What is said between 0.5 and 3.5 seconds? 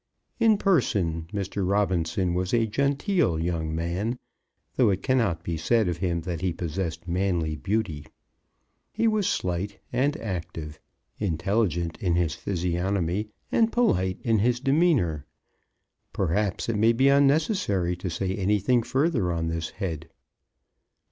person Mr. Robinson was a genteel